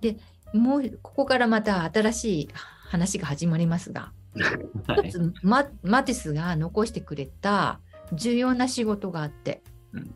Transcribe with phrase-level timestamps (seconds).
[0.00, 0.16] で
[0.52, 2.48] もうここからまた新しい
[2.88, 4.12] 話が始まりますが、
[4.86, 5.08] はい。
[5.08, 7.80] 一つママティスが残してくれた
[8.12, 10.14] 重要な仕事があって、うん。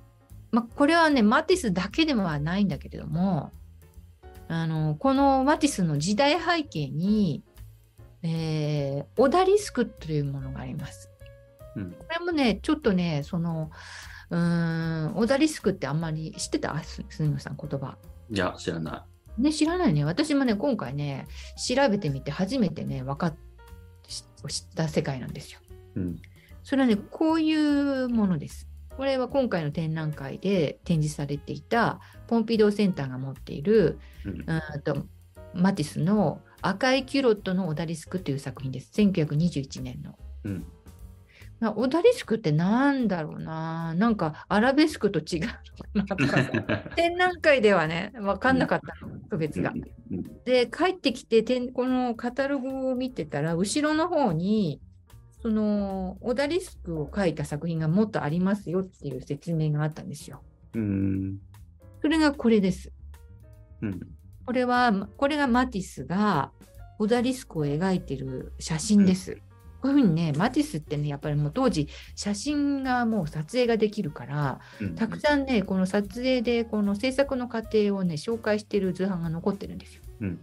[0.51, 3.53] まあ、これはねマティスだけではないんだけれども
[4.49, 7.43] あのこのマティスの時代背景に、
[8.23, 11.11] えーオダリスクというものがあります。
[11.77, 11.93] うん。
[11.93, 13.71] これもねちょっとねその
[14.31, 16.83] うーんオダリスクってあんまり知ってた？
[16.83, 17.97] す杉野さん言葉。
[18.31, 19.05] いや、知らな
[19.39, 20.05] ね、知らないね。
[20.05, 23.37] 私もね、今回ね、調べてみて初めてね、分かっ
[24.03, 25.61] 知知った世界なんですよ。
[25.97, 26.01] い。
[26.01, 26.17] うん。
[26.63, 28.69] それはね、こういうものです。
[28.97, 35.07] これは今回の展覧会で展示されていたポンピドーセンターが持っているうんと
[35.55, 38.93] マティスの赤いキュロットのオダリスクという作品です。
[38.95, 40.19] 1921年の。
[40.45, 40.67] うん。
[41.63, 43.95] まあオダリスクってなんだろうな。
[43.95, 45.43] なんかアラベスクと違う
[45.95, 49.71] のかなとか 展覧会ではね、分かんなかったの、区別が。
[49.71, 49.83] うん
[50.45, 54.81] で帰ってきてこのカタログを見てたら後ろの方に
[55.41, 60.43] そのオダリスクを書いた作品がもっとありますよっていう説明があったんですよ。
[60.75, 61.39] うん。
[62.03, 62.93] それがこれです。
[63.81, 64.01] うん。
[64.45, 66.51] これはこれがマティスが
[66.99, 69.39] オダリスクを描いてる写真です。
[69.83, 74.95] こういうふうにねマティスってねやっぱりもう当時写真がもう撮影ができるからうん。
[74.95, 80.03] たくさんねこの撮影でこの制作の過程をね紹介している図版が残ってるんですよ。
[80.21, 80.39] うん。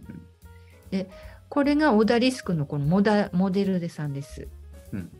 [1.48, 4.46] これがオダリスクのこのモダモデルでさんです。
[4.92, 5.10] うん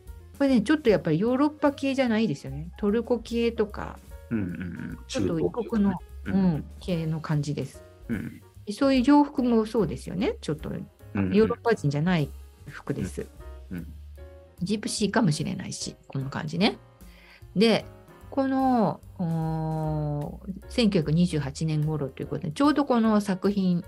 [0.41, 2.71] これね、ちょっとやっぱりヨーロッパ系じゃないですよね。
[2.79, 3.99] トルコ系とか、
[4.31, 4.39] うん。
[4.39, 4.97] うん。
[5.07, 7.83] ちょっと異国の、ううんん、系の感じです。
[8.07, 8.41] うん。
[8.71, 10.37] そういう洋服もそうですよね。
[10.41, 10.79] ちょっとヨ
[11.13, 11.29] うん。
[11.29, 12.27] ーロッパ人じゃない
[12.65, 13.27] 服です。
[13.69, 13.93] うん。
[14.61, 16.77] ジプシーかもしれないし、この感じね。
[17.55, 17.85] で、
[18.29, 23.83] このおー1928年頃ということで、ちょうどこの作品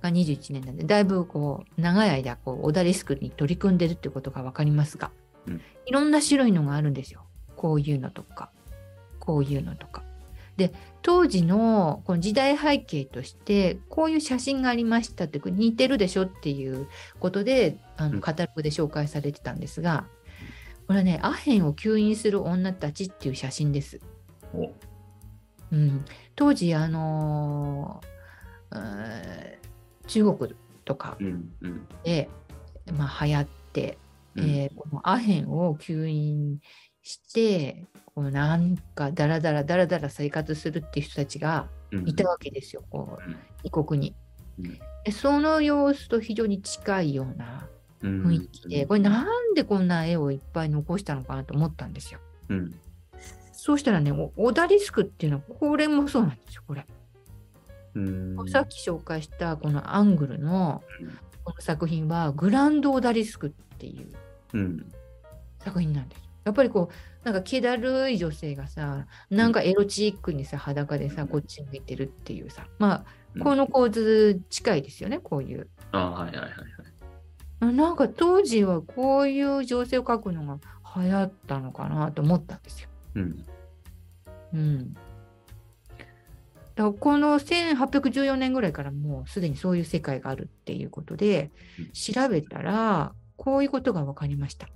[0.00, 5.10] が21年なんで、だいぶこう長い間こうオダリスクに取り組んでるってことが分かりますが、
[5.46, 7.24] うんいろんな種類のがあるんですよ。
[7.56, 8.52] こういうのとか、
[9.18, 10.04] こういうのとか。
[10.56, 10.72] で、
[11.02, 16.88] 当時のこの時代背景として、こういう写真がありましたって、似てるでしょっていう
[17.18, 20.06] ことで、あうんのカタログで紹介されてたんですが、
[20.86, 24.00] これはね、アヘンを吸引する女たちっていう写真です。
[24.52, 24.72] お
[25.72, 29.58] うん、当時、あのー
[30.06, 31.52] 中国とかうん。
[31.60, 31.88] うん。
[32.02, 32.28] で、
[32.92, 33.98] まあ、流行って、
[34.36, 36.58] えーこのアヘンを吸引
[37.02, 37.86] して、
[38.20, 42.08] こうなんかダラダラダラダラ生活するっていう人たちがうん。
[42.08, 44.14] いたわけですよ、こううん異国に
[44.58, 44.78] うん。
[45.04, 47.66] でその様子と非常に近いような
[48.02, 48.22] うん。
[48.26, 52.20] 雰囲気で、これなんでこんな絵をいっぱい残したのかなと思ったんですよ。
[52.50, 52.74] うん。
[53.52, 56.86] そうしたらね、おオダリスクっていうのは、これもそうなんですよ、これ。
[57.94, 58.36] うん。
[58.48, 61.10] さっき紹介したこのアングルのうん
[61.42, 64.12] この作品は、グランドオダリスクっていう
[64.52, 64.92] うん。
[65.64, 66.29] 作品なんですよ。
[66.50, 73.04] やっぱりこう、なんか気だるい女性がさ、なんかエロチックにさ、裸でさ、こっち向いてるっていうさ、ま
[73.38, 75.68] あ、この構図近いですよね、こういう。
[75.92, 76.56] ああ、はいはいはいはい。
[77.60, 80.58] あなんか当時はこういう情勢を描くのが
[80.96, 82.88] 流行ったのかなと思ったんですよ。
[83.16, 83.46] うん。
[84.54, 84.94] うん。
[86.74, 94.68] だこの1814年ぐらいからもうすでにそういう世界があるっていうことでうん調べたらこういうことが分かりました。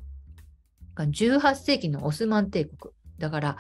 [0.97, 3.57] 18世紀のオスマン帝国だから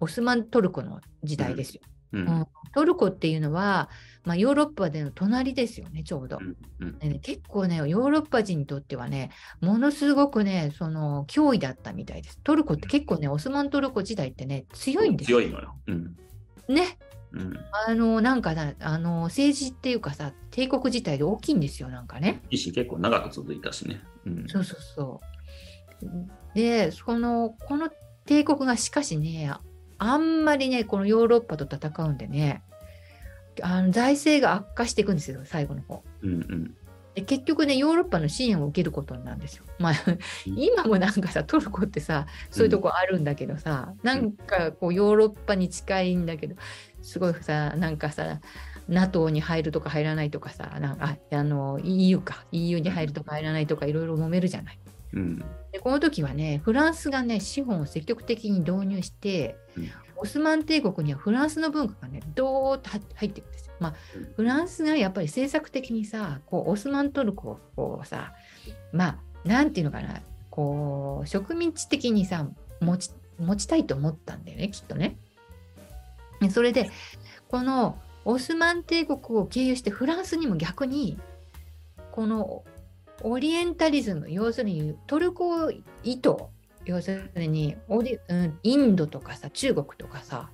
[0.00, 1.80] オスマントルコの時代ですよ。
[2.12, 2.18] う。
[2.18, 3.88] うんんトルコっていうのは、
[4.24, 6.38] まあ、ヨーロッパでの隣ですよねちょうど。
[6.78, 6.98] うん。
[6.98, 12.38] でね結構ね、ヨーロッパ人にとってはね、ものすごくね、その脅威だったみたいです。
[12.44, 15.40] トルコって結構ね、オスマントルコ時代ってね、強いんですよ。
[15.40, 15.74] 強いのよ。
[15.86, 16.16] うん。
[16.68, 16.98] ね。
[17.32, 17.58] うん。
[17.88, 22.42] あの、なんかな、あの、政治っていうかさ、帝国自体で大きいんですよ、なんかね。
[22.50, 24.02] 医師結構長く続いたしね。
[24.26, 24.48] うん。
[24.48, 25.35] そうそうそう。
[26.54, 27.90] で、その、この
[28.24, 29.52] 帝国がしかしね、
[29.98, 32.62] あんまりね、このヨーロッパと戦うんでね、
[33.62, 36.02] あの財政が悪化していくんですよ、最後の方。
[36.22, 36.74] うんうん。
[37.14, 39.64] で結局ね、ヨーロッパの支援を受けることになるんですよ。
[39.78, 39.94] まあ、
[40.44, 46.56] 今もなんかさ、トルコってさ、そういうとこあるんだけどさ、なんかこうヨーロッパに近いんだけど、
[47.00, 48.40] すごいさ、なんかさ、
[48.88, 54.78] NATO に入るとか入らないとかさ、なんかああの EU か、EU に入るとか入らないとかいろいろ揉めるじゃない。
[55.12, 55.38] うん。
[55.72, 63.74] でこの時はね、フランスがね、資本を積極的に導入して、うんオスマン帝国にはフランスの文化がね、どーっと入っていくんですよ。
[63.78, 68.32] まあうん、フランスがやっぱり政策的にさ、こうオスマントルコをこうさ、
[68.92, 72.48] まあ、なんていうのかな、こう、植民地的にさ、
[72.80, 75.18] 持ち持ちたいと思ったんだよね、きっとね。
[76.40, 76.90] でそれで、
[77.48, 81.18] このオスマン帝国を経由してフランスにも逆に
[82.10, 82.64] この
[83.22, 85.70] オリエンタリズム要するにトルコ
[86.02, 86.36] 意図
[86.84, 90.50] 要するにオリ、うん、インドとかさ中国とかさ、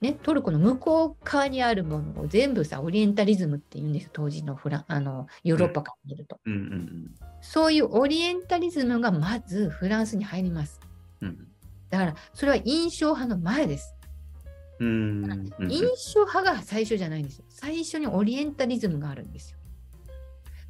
[0.00, 6.52] ね、トルコの向こう側にあるものを全部さオリエンタリズムって言うんですよ当時のフラあのヨーロッパから見ると、うん。
[6.52, 7.14] うん
[7.46, 10.80] そういうオリエンタリズムがまずフランスに入ります。
[11.20, 11.46] うん。
[11.90, 13.94] だからそれは印象派の前です。
[14.80, 15.54] うんうん。
[15.58, 15.70] うん。
[15.70, 17.44] 印象派が最初じゃないんですよ。
[17.50, 19.58] 最初にオリエンタリズムがあるんですよ。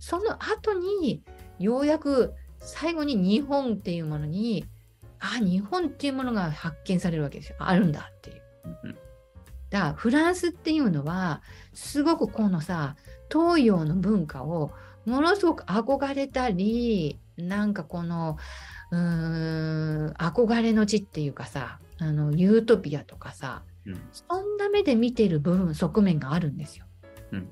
[0.00, 1.22] その後に
[1.58, 4.66] ようやく最後に日本っていうものに
[5.20, 7.56] あ日本っていうものが発見されるわけですよ。
[7.58, 8.42] あるんだっていう。
[8.84, 8.98] うん
[9.70, 11.42] だからフランスっていうのは
[11.72, 12.94] すごくこのさ
[13.28, 14.70] 東洋の文化を
[15.04, 18.38] ものすごく憧れたりなんかこの
[18.92, 26.86] うーん憧れの地っていうかさあのユートピアとかさうんそんな目で見てる部分側面があるんですよ。
[27.32, 27.48] うん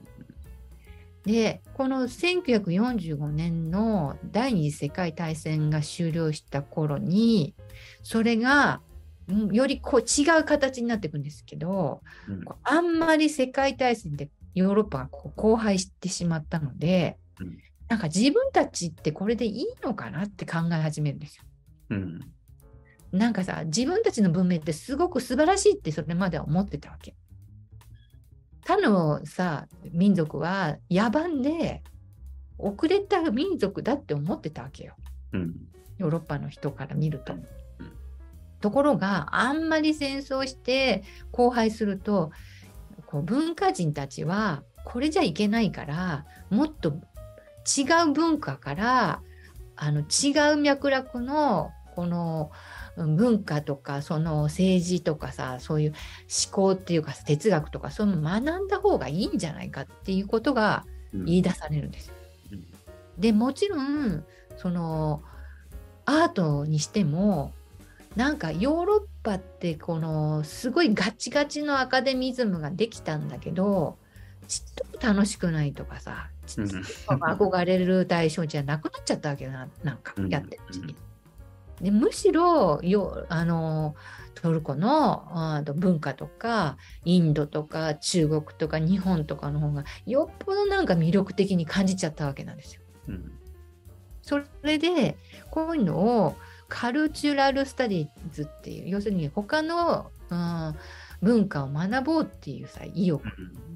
[1.24, 7.54] でこの1945年の第二次世界大戦が終了した頃に
[8.02, 8.80] それが
[9.28, 17.58] うんよりこう違う形になっていくんですけどうんあんまり世界大戦でヨーロッパがこう荒廃してしまったので、うん
[17.88, 21.44] なんか自分たちってこれでいいのかなって考え始めるんですよ。
[21.90, 22.20] うん
[23.12, 27.14] なんかさ自分たちの文明ってすごく素晴らしいってそれまでは思ってたわけ。
[28.64, 31.82] 他のさ民族は野蛮で
[32.58, 34.94] 遅れた民族だって思ってたわけよ。
[35.32, 35.54] うん。
[35.98, 37.34] ヨーロッパの人から見ると。
[37.34, 37.44] ん。
[38.60, 41.02] ところがあんまり戦争して
[41.36, 42.30] 荒廃すると
[43.06, 46.90] こう文化人たちはこれじゃいけないからもっと
[47.66, 49.22] 違う文化から
[49.76, 55.94] あの違う脈絡のこのうん文化とかその政治とかさそういう
[56.44, 60.84] 思考っていうか哲学とかそういうの学んだ方がいいんじゃないかっていうことが
[61.14, 62.14] うん言い出されるんですよ。
[62.52, 62.64] うん
[63.18, 64.24] でもちろん
[64.56, 65.22] その
[66.06, 67.52] アートにしても
[68.16, 73.96] なんかヨーロッパってこのすごいガチガチのアカデミズムができたんだけど
[74.48, 76.68] ちっとも楽しくないとかさちっ
[77.06, 80.96] とも憧れる対象じゃなくなっちゃったわけよななんかうんやってるうちに。
[81.82, 83.94] でむしろよあの
[84.34, 92.82] トルコのあと文化とかインドとか中国とか日本とかの方がよっぽどなんか魅力的に感じちゃったわけなんですよ。
[93.08, 93.32] うん
[94.22, 95.18] それで
[95.50, 96.36] こういうのを
[96.68, 100.74] カルチュラル・スタディーズっていう要するに他の、うん、
[101.20, 103.24] 文化を学ぼうっていうさ意欲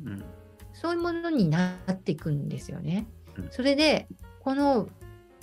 [0.05, 0.25] うん
[0.73, 3.49] そういうものになっていくんですよねうん。
[3.50, 4.06] それで
[4.41, 4.88] この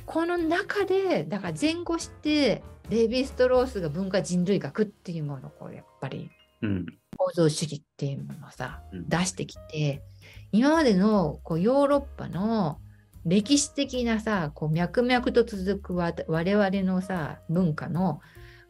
[0.05, 6.29] この中でだから前後してレヴィ・ストロースが文化人類学っていうものをこうやっぱり
[6.61, 6.85] うん。
[7.15, 9.09] 構造主義っていうものをさうん。
[9.09, 10.03] 出してきて
[10.51, 12.79] 今までのこうヨーロッパの
[13.25, 18.19] 歴史的なさこう脈々と続くわ我々のさ文化の、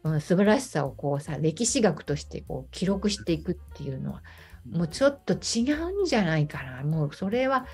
[0.04, 4.22] うん、素晴らしさをこうさ歴史学としてこう記録していくっていうのは
[4.70, 6.82] もうちょっと違うんじゃないかな。
[6.84, 7.66] もうそれは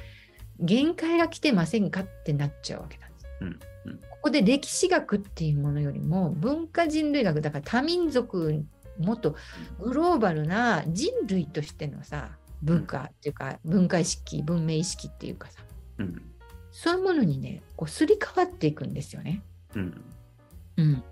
[0.59, 3.07] 限界が来てませんかってなっちゃうわけなんです。
[3.07, 3.10] うんうん
[4.11, 8.65] ここで歴史学っていうものよりも文化人類学だから多民族
[8.99, 9.35] もっと
[9.79, 12.33] グローバルな人類としてのさ
[12.63, 15.63] 文化っていうか文化意識文明意識っていうかさ
[15.99, 16.23] うん。
[16.71, 19.43] そういうものにねこうすり替わっていくんですよね。
[19.75, 20.05] うん。
[20.77, 21.03] うん、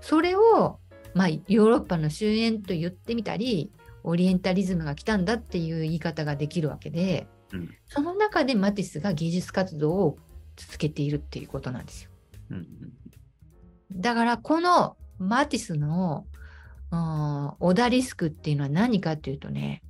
[0.00, 0.78] それを、
[1.14, 3.70] まあ、ヨーロッパの終焉と言ってみたり
[4.02, 7.74] オリエンタリズムが来たんだっていう言い方ができるわけで、うん。
[7.86, 10.18] その中でマティスが芸術活動を
[10.60, 12.10] 続けているっていうことなんですよ。
[12.50, 12.66] うん
[13.92, 16.24] だからこのマティスの、
[16.92, 19.82] うんオダリスクっていうのは何かっていうとね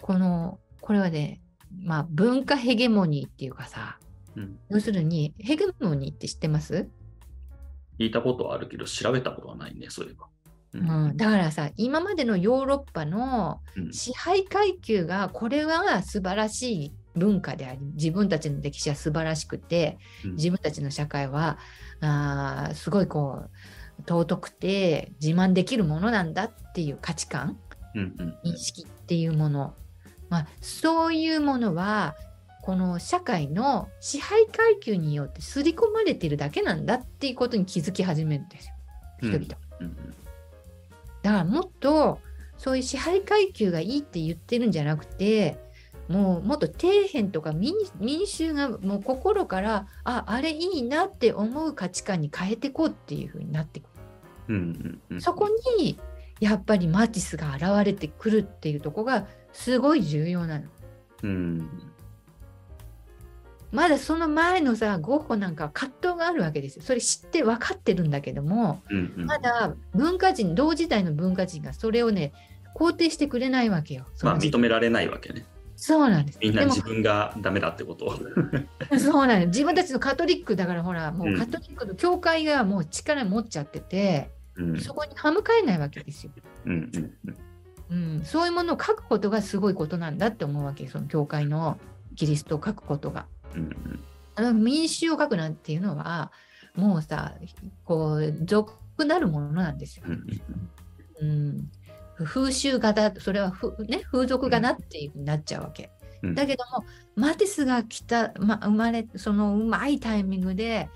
[0.00, 1.40] このこれはね、
[1.82, 3.98] まあ、文化ヘゲモニーっていうかさ
[4.36, 4.58] うん。
[4.70, 6.88] 要するにヘゲモニーって知ってます？
[7.98, 10.26] 聞いたことはあるけど調べたことはないねそういえば。
[10.74, 13.92] ううん、だからさ今までのヨーロッパのうん。
[13.92, 20.34] 支配階級がこれは素晴らしい文化であり自分たちの歴史は素晴らしくてうん。
[20.36, 21.58] 自分たちの社会は
[22.00, 23.50] あーすごいこう
[24.06, 27.58] 尊くて自慢できるものなんだっていう価値観
[27.94, 29.74] うんうん認識っていうもの、
[30.30, 32.16] まあ、そういうものは
[32.62, 38.74] この社会の支配階級によって刷り込まれているだけなんだっていうことに気づき始めるんですよ。
[39.18, 39.56] 人々。
[39.80, 39.96] うん。
[41.22, 42.20] だからもっと
[42.56, 45.58] そういう支配階級がいいって言ってるんじゃなくて
[46.12, 53.84] もうもっと底辺とか民民衆がもう心からああれいいなって思う価値観に変えていこうっていう風になってく
[54.48, 55.98] うんうんうんるそこに
[56.40, 60.64] やっぱりマティスが現れてくるっていうとこがすごい重要なの。
[61.22, 61.70] うん。
[63.70, 66.82] まだその前のさゴッホなんかは葛藤があるわけですよ。
[66.82, 72.32] それ知って分かってるんだけどもうんうんまだ文化人同時代の文化人がそれをね
[72.74, 74.06] 肯定してくれないわけよ。
[74.14, 75.46] そまあ、認められないわけね。
[75.84, 76.38] そうなんです。
[76.40, 78.14] みんな自分がダメだってことを。
[79.00, 86.32] そうなんです自分たちのカトリックだからほらもううんカトリックの教会がもう力持っちゃってて、うんそこに歯向かえないわけですよ。
[86.66, 87.12] うんうん
[87.90, 91.80] うんうん、そういうものを書くことがすごいことなんだって思うわけその教会の
[92.14, 93.26] キリストを書くことが。
[93.56, 96.32] うんうんあの民衆を書くなんていうのは
[96.74, 97.34] もうさ
[97.84, 98.72] こう俗
[99.04, 100.06] なるものなんですよ。
[100.06, 100.26] うん
[101.20, 101.70] うん、
[102.24, 105.90] 風習型それはふ、ね、風俗画なっていうふうになっちゃうわけ。
[106.22, 106.34] うん。
[106.34, 106.84] だけども
[107.16, 110.88] マティスが来た、ま、生まれそのうまいタイミングで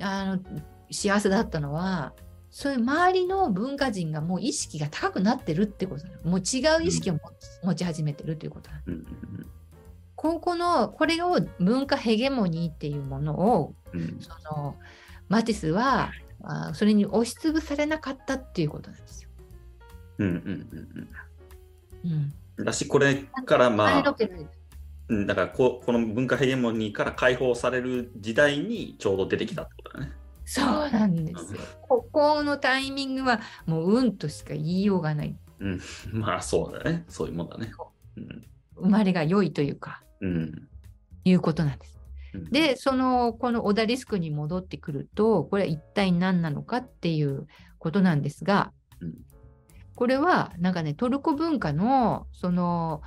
[0.00, 0.42] あの
[0.90, 2.12] 幸せだったのは
[2.50, 6.30] そういう周りの文化人がもう意識が高くなってるってことなの。
[6.30, 7.22] もう違う意識を持ち,、
[7.64, 8.82] 持ち始めてるっていうことなの。
[8.86, 9.06] うん。
[10.14, 14.18] ここのこれを文化ヘゲモニーっていうものをうんうん。
[14.20, 14.76] その
[15.28, 16.12] マティスは
[16.44, 19.23] あそれに押しつぶされなかったっていうことなんですよ。
[20.18, 21.08] うんうんうん
[22.04, 23.14] うん、うんだし、これ
[23.46, 24.16] からまあ
[25.08, 30.12] うんだからここの文化ヘゲモニーから解放される時代にちょうど出てきたってことだね。
[30.46, 31.60] そうなんですよ。
[31.82, 35.36] ここのタイミングはもううんとしか言いようがない。
[35.60, 35.80] うん、
[36.12, 37.04] まあそうだね。
[37.08, 37.72] そういうもんだね。
[38.16, 38.42] うん
[38.76, 40.68] 生まれが良いというか、うん
[41.24, 42.00] いうことなんです。
[42.34, 47.46] うん、で、その、このオダリスクに戻ってくると、これは一体何なのかっていう
[47.78, 49.14] ことなんですが、うん
[49.94, 53.02] これはなんかね、トルコ文化の、その、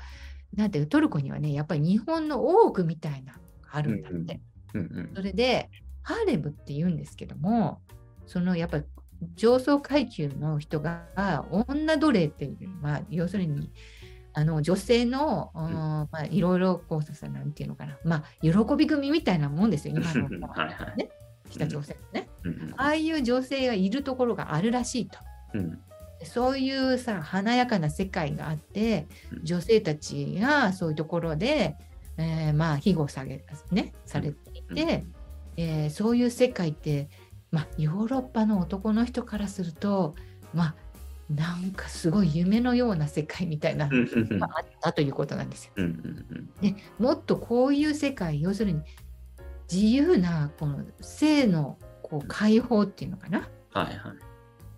[0.56, 4.42] なんていうトルコにはね、やっぱり日本の多くみたいなのがあるんだって。
[4.74, 5.70] うんうんそれで、
[6.04, 7.82] ハーレムって言うんですけども、
[8.26, 8.84] そのやっぱり
[9.36, 11.06] 上層階級の人が
[11.50, 13.72] 女奴隷っていう、まあ、要するに
[14.34, 15.74] あの女性の、うん。
[15.74, 20.30] まあ、いろいろこうさ、なんていうのかな、まあ、喜び組みたいなもんですよ、 今の
[20.96, 21.10] ね、
[21.50, 22.30] 北朝鮮のね。
[22.44, 22.74] うん。
[22.78, 25.18] ああいう女性がいるところがあるらしいと。
[25.56, 25.82] うん
[26.24, 29.46] そういうさ華やかな世界があってうん。
[29.46, 31.76] 女性たちがそういうところで、
[32.18, 35.06] えーまあ庇護され,、ね、されていて、
[35.58, 37.10] えーそういう世界って、
[37.52, 40.16] まあ、ヨーロッパの男の人からすると
[40.54, 40.76] まあ
[41.30, 45.74] なんかすごい夢のような世界みたいなうんうんのがあったということなんですよ。
[46.62, 48.82] でもっとこういう世界要するに
[49.72, 53.50] 自由なこの性のこう解放っていうのかな？
[53.74, 53.98] はいはい。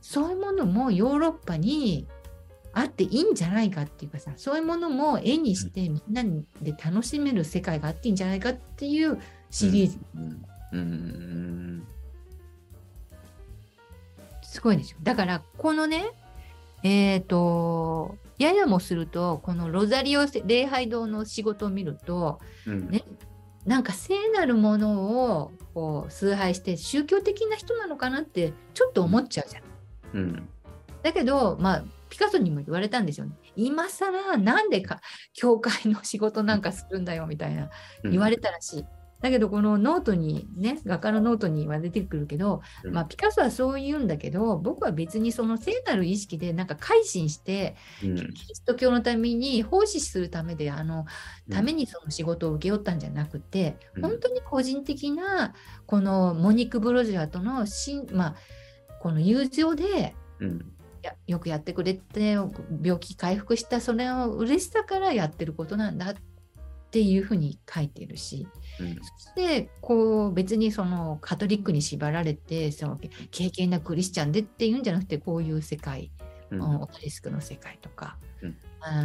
[0.02, 2.08] そういうものもヨーロッパに
[2.74, 6.24] あっていいんじゃないかっていうかさそういうものも絵にしてみんな
[6.62, 11.88] で楽しめる世界があっていいんじゃないかっていうシリーズ、うんうん
[14.44, 16.12] すごいですよだからこのね
[16.82, 23.04] えっ、とややもするとこのロザリオ礼拝堂の仕事を見るとうんね
[23.66, 29.69] なんか聖なるものをこう崇拝して宗教的な人なのかなってちょっと思っちゃうじゃん。
[30.14, 30.50] うん。
[31.04, 33.34] だけど、まあ、ピカソにも言われたんですよね。
[33.56, 35.00] 今更なんでか
[35.34, 37.70] 教会の仕事なんかするんだよみたいな
[38.04, 38.12] うん。
[38.12, 38.86] 言われたらしい。
[39.22, 42.94] だけどこのノートにね画家のノートには出てくるけど、うん。
[42.94, 48.16] まあ、ピカソはそう言うんだけど僕は別にその聖なる意識でなんか改心してうん。
[48.16, 51.06] キリスト教のために奉仕するためであの
[51.52, 54.02] ためにその仕事を請け負ったんじゃなくて、うん。
[54.04, 55.54] 本当に個人的な
[55.86, 58.36] このモニック・ブロジャーとのしん、まあ、
[59.00, 60.74] この友情でうん。
[61.02, 62.38] やよくやってくれて
[62.82, 66.16] 病気回復したそれを嬉しさからやってることなんだっ
[66.92, 68.48] ていうふうに書いてるし
[68.80, 68.96] うん。
[68.96, 73.00] そしてこう別にそのカトリックに縛られてその
[73.32, 76.12] 経験なクリスチャンでっていうんじゃなくてこういう世界、
[76.52, 76.82] うん。
[76.82, 78.48] オタリスクの世界とか、う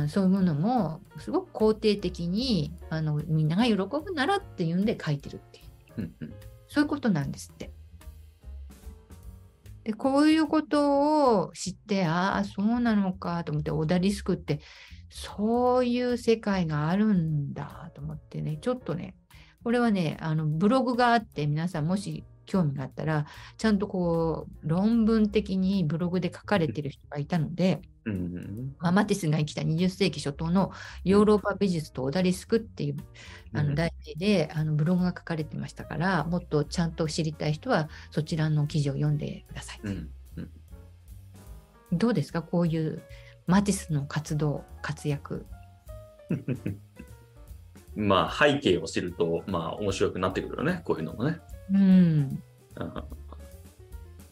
[0.05, 0.09] ん。
[0.09, 5.65] そういうものもすごく肯定的にあのみんなが喜ぶならっていうんで書いてるっていう。
[5.99, 6.35] うんうん。
[6.69, 7.71] そういうことなんですって。
[9.85, 14.61] でこういうことを知ってああそうなのかと思ってオダリスクって
[15.11, 19.15] そういう世界があるんだと思ってねちょっとね
[19.63, 30.73] これはねあのブログがあって皆さんもし興味があったらちゃんとこう論文的にブログで書かれてる人がいたので、うんうんまあマティスが生きた20世紀初頭の
[31.05, 32.97] ヨーロッパ美術とオダリスクっていう
[33.55, 39.81] あうんの題名であのブログが書かれてましたからもっとちゃんと知りたい人はそちらの記事を読んでください。
[39.85, 40.11] うん
[41.93, 42.43] どうですか？
[42.43, 43.03] こういう
[43.47, 45.47] マティスの活動活躍。
[47.95, 51.39] まあ背景を知るとまあ面白くなってくるよねこういうのもね。
[51.73, 52.41] うんうん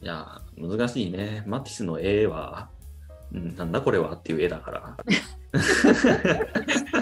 [0.03, 2.69] いや難しいねマティスの絵は、
[3.33, 4.97] うん、なんだこれはっていう絵だから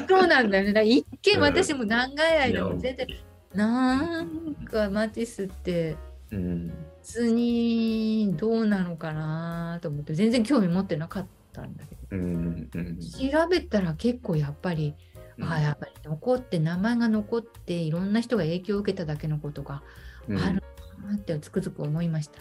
[0.09, 0.85] そうなんだよね。
[0.85, 3.07] 一見うん私も長い間いやも全然、
[3.55, 5.97] なんかマティスって
[6.33, 6.73] うん。
[7.03, 12.71] 普通にどうなのかなと思って全然興味持ってなかったんだけどうん。
[12.75, 12.99] うん。
[13.01, 14.95] 調べたら結構やっぱり、
[15.43, 19.83] ああやっぱり残って名前が残っていろんな人が影響を受けただけのことが
[20.29, 20.63] うんある
[21.07, 22.41] なってつくづく思いました。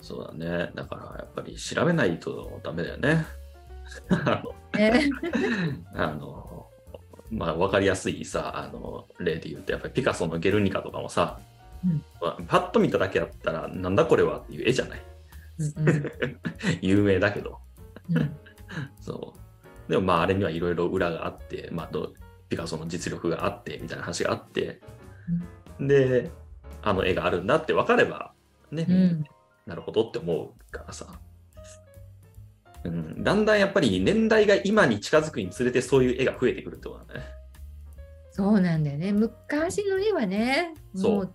[0.00, 0.70] そうだね。
[0.74, 3.26] だからやっぱり調べないとダメだよね。
[4.76, 5.10] ね、
[5.94, 6.68] あの、
[7.30, 11.40] まあ、わかりやすいさ、あの、例で言うと、やっぱりピカソのゲルニカとかもさ、
[11.84, 15.02] うんまあパッと見ただけだったら、なんだこれはっていう絵じゃない。
[15.58, 16.12] うんうん
[16.80, 17.58] 有名だけど。
[18.10, 18.36] うん
[19.00, 19.43] そう。
[19.88, 21.90] でもまあ、あれにはいろいろ裏があって、まあ、
[22.48, 24.80] ピカソの実力があって、みたいな話があって、
[25.80, 26.30] で、
[26.82, 28.32] あの絵があるんだって分かれば、
[28.70, 29.24] ね、うん
[29.66, 31.06] なるほどって思うからさ。
[32.84, 37.24] うん、だんだんやっぱり年代が今に近づくにつれてそういう絵が増えてくるってことだね。
[38.30, 39.12] そうなんだよね。
[39.12, 41.34] 昔の絵はね、そうもう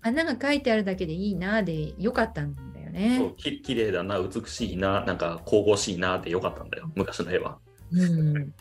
[0.00, 3.34] 花が描いてあるだけでいいなでよかったんだよそうね。
[3.38, 7.58] き綺麗だな、美しいな、なんか神々しいなってよかったんだよ、昔の絵は。
[7.92, 8.54] うん、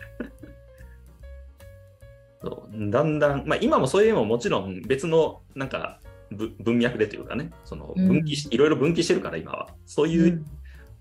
[2.42, 6.00] そうだんだん、まあ、今もそういう絵ももちろん別のなんか
[6.32, 9.70] ぶ文脈でというかね、その分岐し、いろいろ分岐してるから今は。
[9.86, 10.46] そういう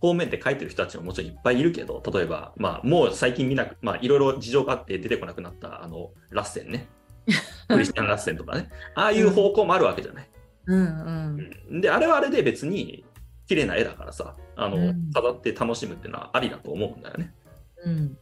[0.00, 6.88] 方面で描いてる人たちももちろんいっぱいいるけど、例えば、まあ、もう最近見なく、まあ、いろいろ事情があって出てこなくなった、あの、ラッセンね。
[7.68, 8.70] クリスチャン・ラッセンとかね。
[8.94, 10.28] ああいう方向もあるわけじゃない。
[10.66, 13.04] うんうんうんで、あれはあれで別に
[13.46, 17.34] 綺麗な絵だからさ、あの、うん飾って楽しむっていうのはありだと思うんだよね。
[17.84, 18.18] うん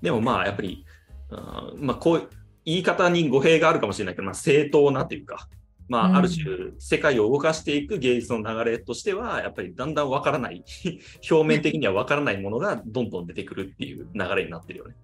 [0.00, 0.84] でもまあ、やっぱり、
[1.30, 2.30] うんまあ、こう、
[2.64, 5.48] 言い方に語弊があるかもしれないけど、まあ、正当なというか、
[5.88, 6.44] まうんあ、ある種、
[6.78, 10.64] 世界を動かしていく芸術の流れとしては、やっぱりだんだんわからない、
[11.30, 14.94] 表面的にはわからないものがどんどん出てくるっていう流れになってるよね。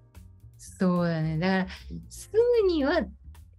[0.59, 1.39] そうだね。
[1.39, 1.67] だから、
[2.09, 2.31] す
[2.63, 3.01] ぐには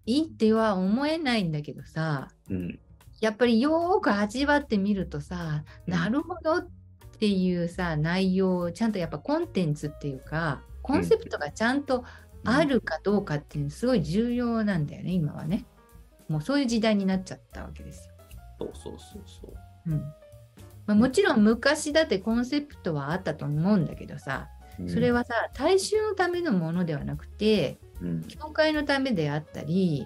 [0.06, 2.80] いいっては思えないんだけどさ、うん。
[3.22, 6.70] やっぱりよーく味わってみるとさ、うんなるほどっ
[7.18, 12.04] ていうさ、内容、ちゃんとやっぱコンテンツっていうか、コンセプトがちゃんと
[12.44, 15.66] あるかどうかっていうのすごい重要なんだよね、今はね。
[16.28, 18.14] もうそういう時代になっちゃったわけですよ。
[18.60, 19.92] そうそうそうそう。
[19.92, 20.00] うん
[20.86, 24.50] まあ、もちろん昔だってコンセプトはあったと思うんだけどさ、
[24.80, 30.06] うんそれ、はさ、大衆のためのものではなくて、うん教会のためであったり、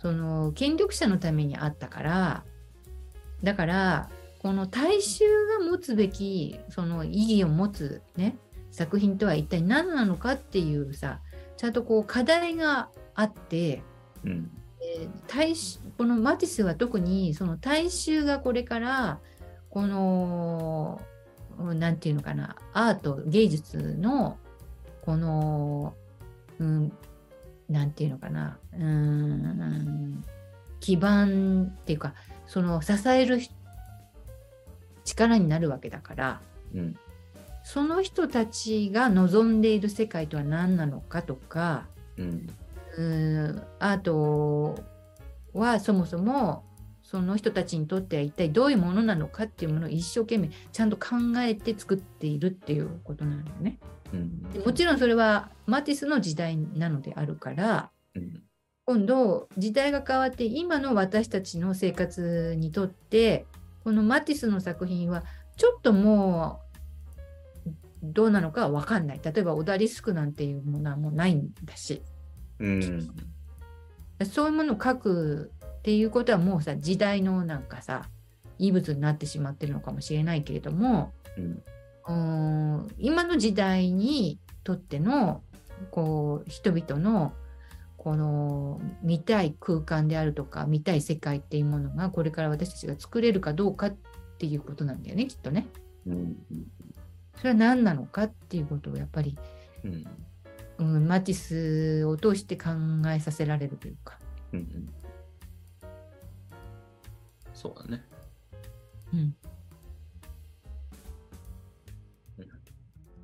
[0.00, 2.44] その権力者のためにあったから、
[3.42, 4.10] だから、
[4.42, 5.24] この大衆
[5.58, 8.36] が持つべきその意義を持つね、
[8.70, 11.20] 作品とは一体何なのかっていうさ、
[11.56, 13.82] ちゃんとこう課題があって、
[14.24, 14.50] うん。
[14.82, 19.20] えー大衆このマティスは特にその大衆がこれから
[19.70, 21.00] この
[21.58, 24.38] うんなんていうのかなアート芸術の
[25.04, 25.94] この、
[26.58, 26.92] うん、
[27.68, 30.24] なんていうのかなうーん
[30.80, 32.14] 基盤っていうか
[32.46, 33.50] その支えるひ
[35.04, 36.40] 力になるわけだから
[36.74, 36.96] うん。
[37.64, 41.86] その人たちが望んでいる世界とは何なのかとか
[42.16, 42.50] うん。
[42.96, 44.78] うーんアート
[45.54, 46.64] はそもそも
[47.02, 53.78] その人たちにとっては一体どういうものなのかっていうものを一生懸命ちゃんと考えて作っているっていうことなんだよね。
[54.12, 54.50] うん。
[54.50, 58.42] でもちろんそれはマティスの時代なのであるからうん。
[58.84, 63.46] 今度時代が変わって今の私たちの生活にとって
[63.84, 65.24] このマティスの作品は
[65.56, 66.72] ちょっともう
[68.02, 69.20] どうなのかは分かんない。
[69.22, 72.02] 例えばオダリスクなんていうものはもうないんだし。
[72.58, 73.10] うん。
[74.24, 78.08] そういうものを書くっていうことはもうさ時代のなんかさ
[78.58, 81.12] 異物になってしまってるのかもしれないけれども
[82.08, 82.82] うん。
[82.82, 85.42] ん今の時代にとっての
[85.90, 87.32] こう人々の
[88.02, 93.96] この見たい空間であるとか見たい世界っていうものがこれから私たちが作れるかどうかっ
[94.38, 95.68] ていうことなんだよねきっとね。
[96.04, 96.36] うん
[97.36, 99.38] それは何なのかっていうことをやっぱり、
[99.84, 100.06] うん
[100.78, 102.70] うん、マティスを通して考
[103.06, 104.18] えさせられるというか。
[104.52, 104.88] うんうん
[107.54, 108.04] そうだね。
[109.14, 109.36] うん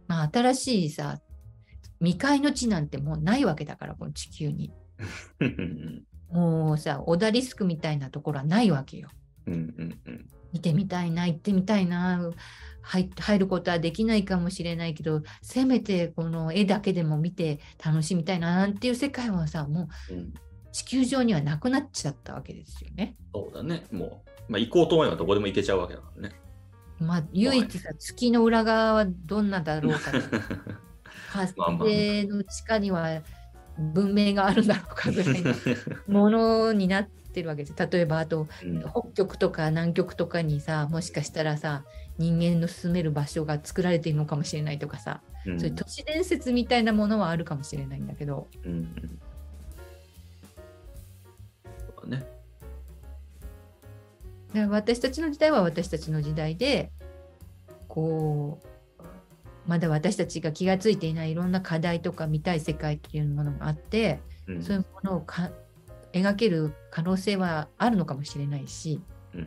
[0.06, 1.18] まあ、新しいさ
[2.00, 4.72] 未開の地なんてもうないわけだからこの地球に
[5.40, 9.08] うんもうさオダリスクみたいなところはないわけよ
[9.46, 12.30] うんうんうん見てみたいな行ってみたいな
[12.80, 20.34] 入入ることはできないかもしれないけどせめてこの絵だけでも見て楽しみたいななんていう世界はさもううん
[20.72, 23.16] 地球上にはなくなっちゃったわけですよね。
[23.34, 23.84] そうだね。
[23.90, 26.34] もう、まあ、行こうと思えばどこでも行けちゃうわけだからね。
[27.00, 30.12] まあ唯一さ月の裏側はどんなだろうか
[31.46, 33.22] 発まあまあ生の地下には
[33.78, 35.54] 文明があるんだろうかぐらいの
[36.08, 37.88] ものになってるわけです。
[37.90, 41.84] 例えばあとうん北極とか南極とかにさもしかしたらさ
[42.18, 49.20] 人間の住める場所が作られているのかもしれないとかさ、うんそういう都市伝説みたいなものはあるかもしれないんだけどうんうん
[52.08, 52.24] ね。
[54.48, 56.90] だから私たちの時代は私たちの時代で
[57.86, 58.66] こう
[59.68, 64.62] まだ私たちが気がついていないいろんな課題とか見たい世界っていうものがあって、うん。
[64.62, 65.50] そういうものをか
[66.14, 69.00] 描ける可能性はあるのかもしれないし。
[69.34, 69.46] うん。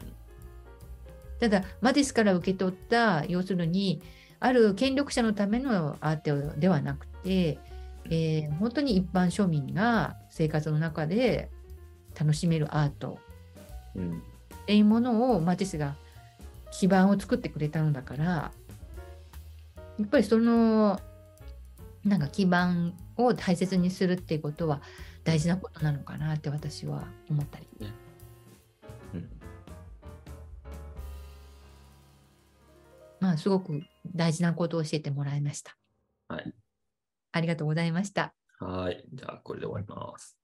[1.40, 4.00] ただマディスから受け取った要するに
[4.40, 7.58] ある権力者のためのアートではなくて、
[8.06, 11.50] えー本当に一般庶民が生活の中で
[12.20, 13.18] 楽しめるアート
[13.96, 14.20] うん。
[14.20, 15.96] っていうものをマティスが
[16.72, 18.52] 基盤を作ってくれたのだから
[20.00, 21.00] やっぱりその
[22.04, 24.82] なんか基盤を大切にするっていうことは
[25.24, 27.68] 大事なことなのかなって私は思ったり。
[27.82, 29.30] うん
[33.20, 33.84] まあすごく
[34.16, 35.78] 大事なことを教えてもらいました。
[36.28, 36.54] はい。
[37.34, 38.34] ありがとうございました。
[38.60, 39.06] はい。
[39.14, 40.41] じゃあ、これで終わります。